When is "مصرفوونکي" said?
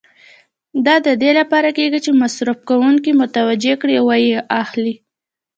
2.21-3.11